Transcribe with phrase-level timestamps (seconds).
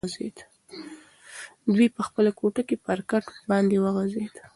[1.75, 4.33] دی په خپله کوټه کې پر کټ باندې وغځېد.